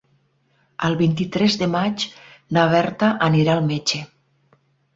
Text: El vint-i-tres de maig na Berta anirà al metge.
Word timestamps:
El 0.89 0.95
vint-i-tres 1.01 1.57
de 1.63 1.67
maig 1.75 2.07
na 2.59 2.65
Berta 2.73 3.13
anirà 3.29 3.57
al 3.61 3.65
metge. 3.71 4.05